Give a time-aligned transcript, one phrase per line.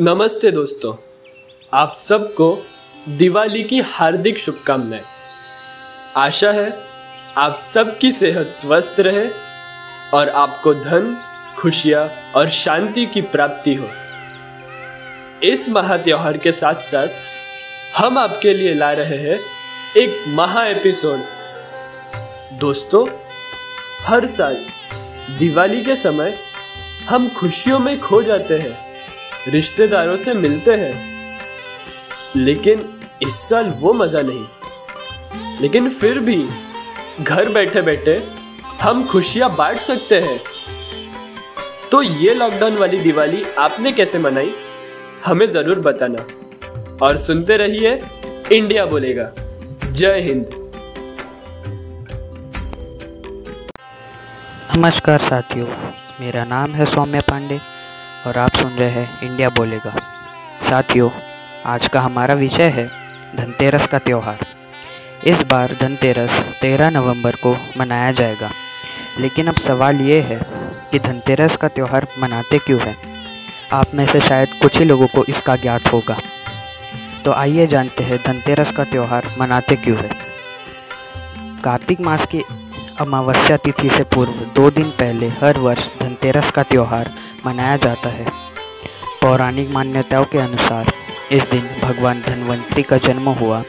[0.00, 0.94] नमस्ते दोस्तों,
[1.72, 2.66] आप सबको
[3.08, 5.02] दिवाली की हार्दिक शुभकामनाएँ।
[6.16, 6.78] आशा है
[7.36, 9.28] आप सबकी सेहत स्वस्थ रहे
[10.14, 11.16] और आपको धन,
[11.58, 13.88] खुशियाँ और शांति की प्राप्ति हो।
[15.42, 17.08] इस महा त्योहार के साथ साथ
[17.96, 19.38] हम आपके लिए ला रहे हैं
[19.96, 23.06] एक महा एपिसोड। दोस्तों,
[24.06, 24.56] हर साल
[25.38, 26.38] दिवाली के समय
[27.08, 28.93] हम खुशियों में खो जाते हैं।
[29.48, 31.14] रिश्तेदारों से मिलते हैं।
[32.36, 34.44] लेकिन इस साल वो मज़ा नहीं।
[35.60, 36.48] लेकिन फिर भी
[37.20, 38.22] घर बैठे बैठे
[38.82, 40.40] हम खुशियाँ बांट सकते हैं।
[41.90, 44.54] तो ये लॉकडाउन वाली दिवाली आपने कैसे मनाई?
[45.26, 46.26] हमें ज़रूर बताना।
[47.02, 48.02] और सुनते रहिए
[48.52, 49.30] इंडिया बोलेगा।
[49.92, 50.46] जय हिंद।
[54.76, 55.66] नमस्कार साथियों,
[56.20, 57.73] मेरा नाम है सौम्य पांडे।
[58.26, 59.96] और आप सुन रहे हैं इंडिया बोलेगा।
[60.70, 61.10] साथियों,
[61.66, 62.86] आज का हमारा विषय है
[63.36, 64.46] धनतेरस का त्यौहार।
[65.24, 66.30] इस बार धनतेरस
[66.62, 68.50] 13 नवंबर को मनाया जाएगा।
[69.18, 70.40] लेकिन अब सवाल ये है
[70.90, 72.96] कि धनतेरस का त्यौहार मनाते क्यों हैं?
[73.72, 76.18] आप में से शायद कुछ ही लोगों को इसका ज्ञात होगा।
[77.24, 80.10] तो आइए जानते हैं धनतेरस का त्यौहार मनाते क्यों है।
[81.64, 82.42] कार्तिक मास की
[83.00, 87.10] अमावस्या तिथि से पूर्व दो दिन पहले हर वर्ष धनतेरस का त्यौहार
[87.46, 88.24] मनाया जाता है।
[89.22, 90.92] पौराणिक मान्यताओं के अनुसार,
[91.32, 93.62] इस दिन भगवान धनवंतरी का जन्म हुआ,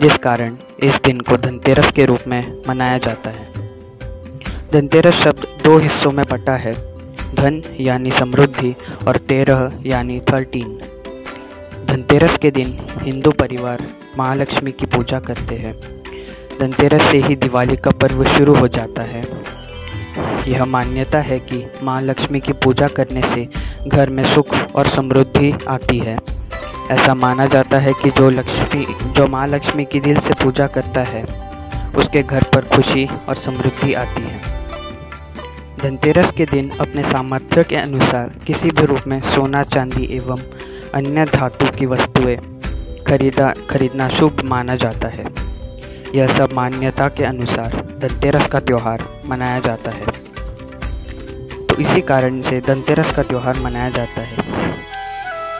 [0.00, 3.52] जिस कारण इस दिन को धनतेरस के रूप में मनाया जाता है।
[4.72, 6.74] धनतेरस शब्द दो हिस्सों में बटा है,
[7.34, 8.74] धन यानी समृद्धि
[9.08, 10.80] और तेरह यानी थर्टीन।
[11.86, 13.86] धनतेरस के दिन हिंदू परिवार
[14.18, 15.74] महालक्ष्मी की पूजा करते हैं।
[16.60, 19.37] धनतेरस से ही दिवाली का पर्व शुरू हो जाता है।
[20.48, 23.48] यह मान्यता है कि माँ लक्ष्मी की पूजा करने से
[23.88, 26.18] घर में सुख और समृद्धि आती है।
[26.90, 31.02] ऐसा माना जाता है कि जो लक्ष्मी, जो माँ लक्ष्मी की दिल से पूजा करता
[31.02, 31.22] है,
[31.96, 34.40] उसके घर पर खुशी और समृद्धि आती है।
[35.82, 40.40] धनतेरस के दिन अपने सामर्थ्य के अनुसार किसी भी रूप में सोना, चांदी एवं
[40.94, 42.36] अन्य धातु की वस्तुएँ
[43.08, 45.26] खरीदा, खरीदना शुभ माना जाता है।
[46.14, 50.27] यह सब मान्यता के अनुसार धनतेरस का त्यौहार मनाया जाता है।
[51.80, 54.36] इसी कारण से धनतेरस का त्यौहार मनाया जाता है।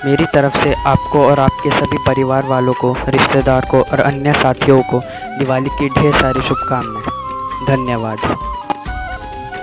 [0.05, 4.83] मेरी तरफ़ से आपको और आपके सभी परिवार वालों को, रिश्तेदार को और अन्य साथियों
[4.83, 5.01] को
[5.39, 7.05] दिवाली की ढेर सारी शुभकामनाएँ।
[7.67, 8.19] धन्यवाद।